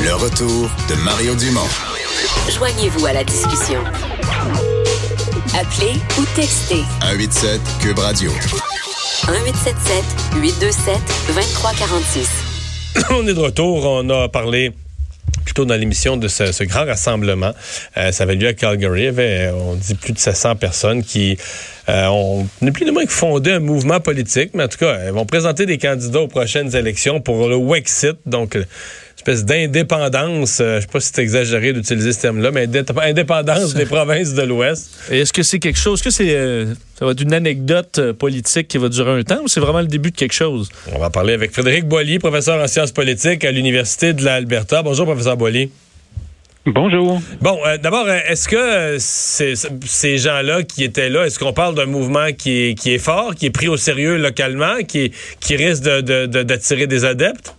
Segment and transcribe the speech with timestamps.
[0.00, 1.66] Le retour de Mario Dumont.
[2.56, 3.82] Joignez-vous à la discussion.
[5.58, 8.30] Appelez ou textez 187 Cube Radio.
[9.26, 10.04] 1877
[10.40, 10.94] 827
[11.34, 12.28] 2346.
[13.10, 13.84] On est de retour.
[13.86, 14.72] On a parlé
[15.44, 17.52] plutôt dans l'émission de ce, grand rassemblement.
[17.96, 19.00] Euh, ça avait lieu à Calgary.
[19.00, 21.36] Il y avait, on dit, plus de 700 personnes qui
[21.88, 25.12] euh, ont, plus de moins que fondé un mouvement politique, mais en tout cas, elles
[25.12, 28.56] vont présenter des candidats aux prochaines élections pour le Wexit, donc
[29.18, 32.68] espèce d'indépendance, euh, je sais pas si c'est exagéré d'utiliser ce terme-là, mais
[33.02, 34.90] indépendance des provinces de l'Ouest.
[35.10, 38.12] Est-ce que c'est quelque chose, est-ce que c'est euh, ça va être une anecdote euh,
[38.12, 40.68] politique qui va durer un temps ou c'est vraiment le début de quelque chose?
[40.94, 44.82] On va parler avec Frédéric Boilly, professeur en sciences politiques à l'Université de l'Alberta.
[44.82, 45.70] Bonjour, professeur Boilly.
[46.64, 47.20] Bonjour.
[47.40, 52.50] Bon, d'abord, est-ce que ces gens-là qui étaient là, est-ce qu'on parle d'un mouvement qui
[52.50, 56.90] est, qui est fort, qui est pris au sérieux localement, qui, qui risque d'attirer de,
[56.94, 57.54] des adeptes?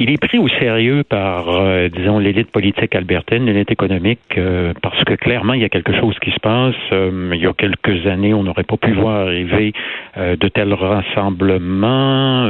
[0.00, 5.02] Il est pris au sérieux par, euh, disons, l'élite politique albertaine, l'élite économique, euh, parce
[5.02, 6.76] que clairement, il y a quelque chose qui se passe.
[6.92, 9.72] Euh, il y a quelques années, on n'aurait pas pu voir arriver
[10.16, 12.48] de tels rassemblements.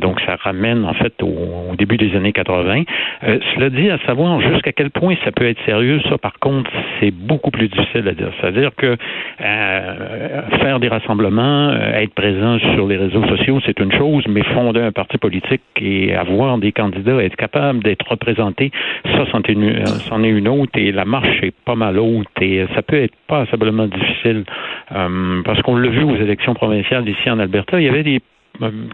[0.00, 2.82] donc, ça ramène, en fait, au, début des années 80.
[3.22, 7.12] cela dit, à savoir jusqu'à quel point ça peut être sérieux, ça, par contre, c'est
[7.12, 8.30] beaucoup plus difficile à dire.
[8.40, 8.96] C'est-à-dire que
[9.38, 14.92] faire des rassemblements, être présent sur les réseaux sociaux, c'est une chose, mais fonder un
[14.92, 18.70] parti politique et avoir des candidat, être capable d'être représenté,
[19.04, 23.02] ça, c'en est, une autre et la marche est pas mal haute et ça peut
[23.02, 24.44] être passablement difficile
[24.92, 28.20] euh, parce qu'on l'a vu aux élections provinciales ici en Alberta, il y avait des
[28.20, 28.33] euh,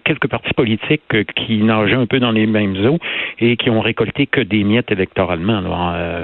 [0.05, 2.99] quelques partis politiques euh, qui nageaient un peu dans les mêmes eaux
[3.39, 5.63] et qui ont récolté que des miettes électoralement,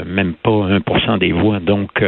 [0.07, 1.61] même pas 1% des voix.
[1.61, 2.03] Donc,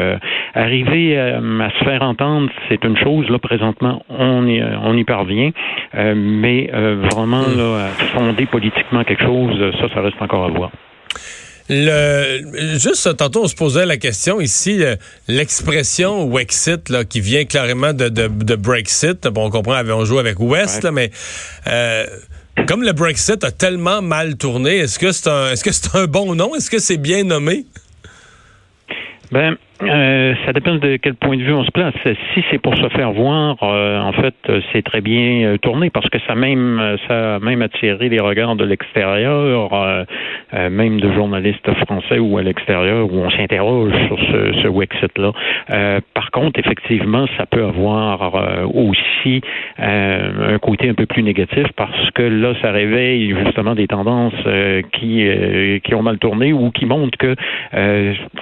[0.55, 3.29] arriver à se faire entendre, c'est une chose.
[3.31, 5.51] Là, présentement, on y, on y parvient,
[5.95, 10.71] mais vraiment là, fonder politiquement quelque chose, ça, ça reste encore à voir.
[11.71, 14.97] Le, juste tantôt, on se posait la question ici, euh,
[15.29, 19.27] l'expression Wexit, là, qui vient clairement de, de, Brexit.
[19.29, 21.11] Bon, on comprend, on joue avec West, mais
[21.67, 22.07] euh,
[22.67, 26.07] comme le Brexit a tellement mal tourné, est-ce que c'est un, est-ce que c'est un
[26.07, 26.55] bon nom?
[26.55, 27.67] Est-ce que c'est bien nommé?
[29.31, 31.95] Ben, euh, ça dépend de quel point de vue on se place.
[32.35, 34.35] Si c'est pour se faire voir, euh, en fait,
[34.73, 38.57] c'est très bien euh, tourné parce que ça même ça a même attiré les regards
[38.57, 40.07] de l'extérieur,
[40.53, 45.33] même de journalistes français ou à l'extérieur où on s'interroge sur ce, ce Wexit-là.
[46.15, 49.41] par contre, effectivement, ça peut avoir aussi
[49.79, 54.35] un côté un peu plus négatif parce que là, ça réveille justement des tendances
[54.93, 55.29] qui
[55.85, 57.35] qui ont mal tourné ou qui montrent que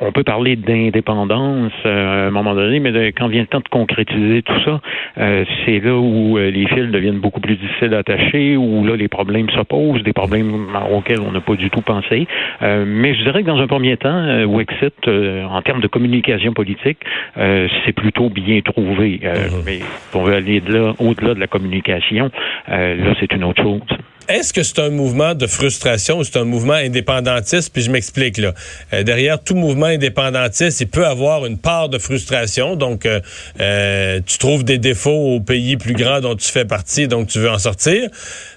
[0.00, 3.68] on peut parler d'indépendance euh, à un moment donné, mais quand vient le temps de
[3.68, 4.80] concrétiser tout ça,
[5.18, 8.96] euh, c'est là où euh, les fils deviennent beaucoup plus difficiles à attacher, où là
[8.96, 12.26] les problèmes s'opposent, des problèmes auxquels on n'a pas du tout pensé.
[12.60, 16.98] mais je dirais que dans un premier temps, Wexit, en termes de communication politique,
[17.34, 19.20] c'est plutôt bien trouvé.
[19.22, 19.62] Mm-hmm.
[19.64, 19.78] Mais
[20.14, 22.30] on veut aller de là, au-delà de la communication,
[22.68, 23.80] là c'est une autre chose.
[24.28, 27.72] Est-ce que c'est un mouvement de frustration ou c'est un mouvement indépendantiste?
[27.72, 28.54] Puis je m'explique là.
[28.92, 32.74] Euh, derrière tout mouvement indépendantiste, il peut avoir une part de frustration.
[32.74, 33.20] Donc, euh,
[33.60, 37.38] euh, tu trouves des défauts au pays plus grand dont tu fais partie, donc tu
[37.38, 38.10] veux en sortir.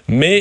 [0.08, 0.40] Mais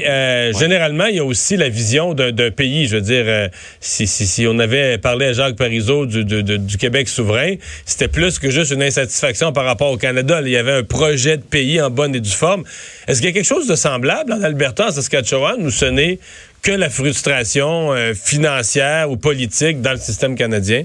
[0.59, 2.87] généralement, il y a aussi la vision d'un pays.
[2.87, 7.07] Je veux dire, si, si, si, on avait parlé à Jacques Parizeau du, du Québec
[7.07, 7.53] souverain,
[7.85, 10.41] c'était plus que juste une insatisfaction par rapport au Canada.
[10.43, 12.63] Il y avait un projet de pays en bonne et due forme.
[13.07, 16.19] Est-ce qu'il y a quelque chose de semblable en Alberta, Saskatchewan, où ce n'est
[16.63, 20.83] que la frustration euh, financière ou politique dans le système canadien?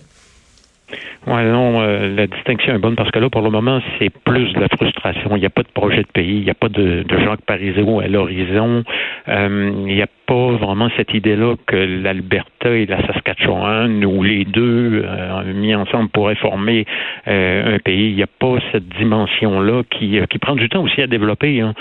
[1.27, 4.53] Oui, non, euh, la distinction est bonne parce que là, pour le moment, c'est plus
[4.53, 5.37] de la frustration.
[5.37, 7.41] Il n'y a pas de projet de pays, il n'y a pas de, de Jacques
[7.47, 8.85] Parizeau à l'horizon.
[9.29, 15.05] Euh, n'y a pas vraiment cette idée-là que l'Alberta et la Saskatchewan, ou les deux
[15.05, 16.87] euh, mis ensemble pourraient former
[17.27, 18.11] un pays.
[18.11, 21.61] Il n'y a pas cette dimension-là qui, qui prend du temps aussi à développer.
[21.61, 21.75] Hein.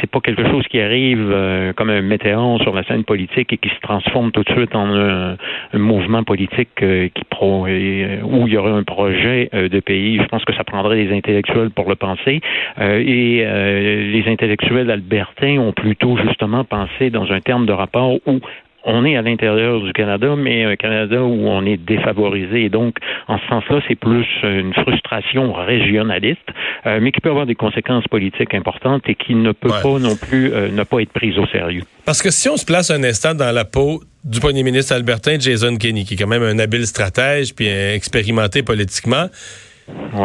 [0.00, 3.68] c'est pas quelque chose qui arrive comme un météore sur la scène politique et qui
[3.68, 5.36] se transforme tout de suite en un,
[5.72, 10.18] mouvement politique qui pro, où il y aurait un projet euh, de pays.
[10.18, 12.40] Je pense que ça prendrait des intellectuels pour le penser.
[12.78, 18.14] Euh, et euh, les intellectuels albertains ont plutôt justement pensé dans un terme de rapport
[18.26, 18.40] où
[18.86, 22.64] on est à l'intérieur du Canada, mais un Canada où on est défavorisé.
[22.64, 22.96] Et donc,
[23.28, 26.46] en ce sens-là, c'est plus une frustration régionaliste,
[26.84, 30.50] mais qui peut avoir des conséquences politiques importantes et qui ne peut pas non plus
[30.50, 31.84] ne pas être prise au sérieux.
[32.04, 35.38] Parce que si on se place un instant dans la peau du premier ministre albertain,
[35.38, 39.28] Jason Kenney, qui est quand même un habile stratège puis expérimenté politiquement.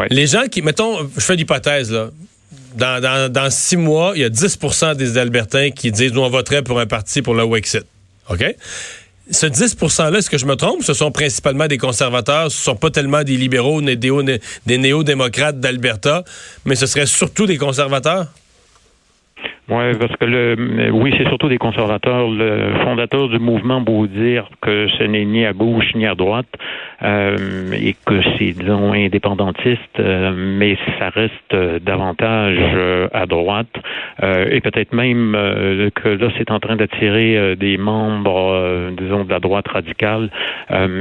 [0.10, 2.10] Les gens qui, mettons, je fais l'hypothèse, là,
[2.76, 6.80] dans, six mois, il y a 10% des Albertains qui disent nous on voterait pour
[6.80, 7.86] un parti pour le Wexit.
[8.30, 8.44] OK?
[9.32, 10.82] ce 10 %-là, est-ce que je me trompe?
[10.82, 15.60] Ce sont principalement des conservateurs, ce ne sont pas tellement des libéraux, des, des néo-démocrates
[15.60, 16.24] d'Alberta,
[16.66, 18.26] mais ce serait surtout des conservateurs?
[19.70, 22.28] Oui, parce que le, oui, c'est surtout des conservateurs.
[22.28, 26.48] Le fondateur du mouvement beau dire que ce n'est ni à gauche ni à droite
[27.02, 32.58] euh, et que c'est, disons, indépendantiste, euh, mais ça reste euh, davantage
[33.14, 33.68] à droite
[34.22, 35.32] et peut-être même
[35.96, 40.30] que là, c'est en train d'attirer des membres, disons, de la droite radicale.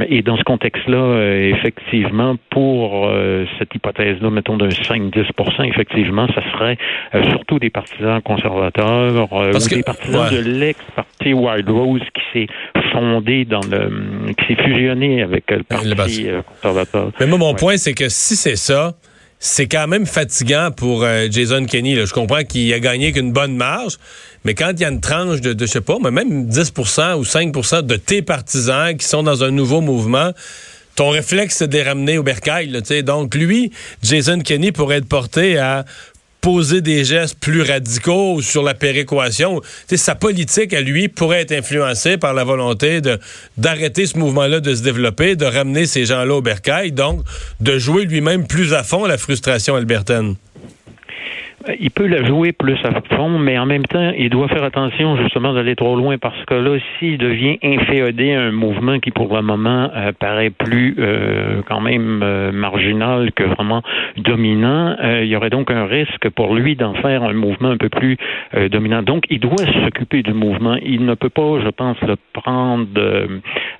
[0.08, 3.10] et dans ce contexte-là, effectivement, pour
[3.58, 6.78] cette hypothèse-là, mettons d'un 5-10% effectivement, ça serait
[7.30, 12.46] surtout des partisans conservateurs ou des partisans de l'ex-parti Wild Rose qui s'est
[12.92, 17.12] fondé dans le qui s'est fusionné avec le parti euh, conservateur.
[17.20, 18.94] Mais moi, mon point, c'est que si c'est ça,
[19.38, 21.94] c'est quand même fatigant pour euh, Jason Kenney.
[22.06, 23.98] Je comprends qu'il a gagné qu'une bonne marge,
[24.44, 27.14] mais quand il y a une tranche de, de je sais pas, mais même 10%
[27.14, 30.32] ou 5% de tes partisans qui sont dans un nouveau mouvement,
[30.96, 32.72] ton réflexe, c'est de les ramener au bercail.
[33.04, 33.70] donc, lui,
[34.02, 35.84] Jason Kenney pourrait être porté à
[36.40, 39.60] poser des gestes plus radicaux sur la péréquation.
[39.94, 43.00] sa politique à lui pourrait être influencée par la volonté
[43.56, 47.22] d'arrêter ce mouvement-là de se développer, de ramener ces gens-là au bercail, donc
[47.60, 50.36] de jouer lui-même plus à fond la frustration albertaine.
[51.66, 54.62] Euh, il peut la jouer plus à fond, mais en même temps, il doit faire
[54.62, 59.10] attention justement d'aller trop loin parce que là, s'il devient inféodé à un mouvement qui
[59.10, 62.18] pour le moment euh, paraît plus euh, quand même
[62.52, 63.82] marginal que vraiment
[64.16, 67.88] dominant, il y aurait donc un risque pour lui d'en faire un mouvement un peu
[67.88, 68.16] plus
[68.70, 69.02] dominant.
[69.02, 70.76] Donc, il doit s'occuper du mouvement.
[70.82, 72.86] Il ne peut pas, je pense, le prendre,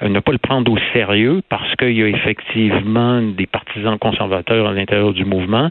[0.02, 4.72] ne pas le prendre au sérieux parce qu'il y a effectivement des partisans conservateurs à
[4.72, 5.70] l'intérieur du mouvement.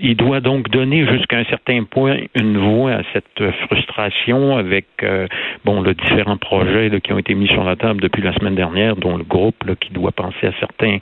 [0.00, 5.26] il doit donc donner jusqu'à un certain point une voix à cette frustration avec euh,
[5.64, 8.96] bon le différents projets qui ont été mis sur la table depuis la semaine dernière,
[8.96, 10.98] dont le groupe qui doit penser à certains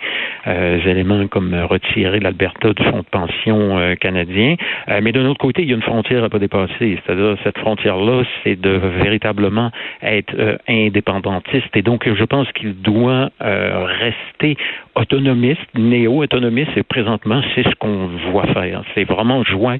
[0.46, 4.56] euh, éléments comme retirer l'Alberta du fonds de pension euh, canadien.
[5.02, 6.98] mais d'un autre côté, il y a une frontière à pas dépasser.
[7.04, 8.70] C'est-à-dire cette frontière-là, c'est de
[9.02, 9.70] véritablement
[10.02, 11.75] être indépendantiste.
[11.75, 14.56] Et donc, je pense qu'il doit rester
[14.94, 16.70] autonomiste, néo-autonomiste.
[16.76, 18.82] Et présentement, c'est ce qu'on voit faire.
[18.94, 19.78] C'est vraiment jouer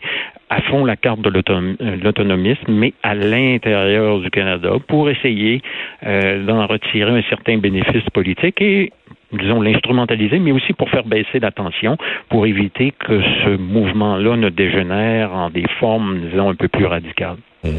[0.49, 5.61] à fond la carte de euh, l'autonomisme, mais à l'intérieur du Canada pour essayer
[6.07, 8.93] euh, d'en retirer un certain bénéfice politique et
[9.33, 11.97] disons, l'instrumentaliser, mais aussi pour faire baisser la tension,
[12.29, 17.37] pour éviter que ce mouvement-là ne dégénère en des formes, disons, un peu plus radicales.
[17.65, 17.71] Mmh.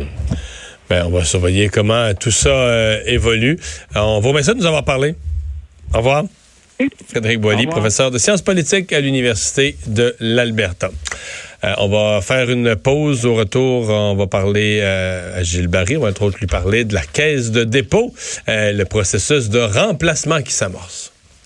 [0.89, 3.57] Ben, on va surveiller comment tout ça euh, évolue.
[3.95, 5.15] on vous remercie de nous avoir parlé.
[5.93, 6.23] Au revoir.
[7.07, 10.91] Frédéric Boilly, professeur de sciences politiques à l'Université de l'Alberta.
[11.63, 13.25] Euh, on va faire une pause.
[13.25, 15.97] Au retour, on va parler euh, à Gilles Barry.
[15.97, 18.13] On va entre autres lui parler de la caisse de dépôt,
[18.47, 21.11] euh, le processus de remplacement qui s'amorce.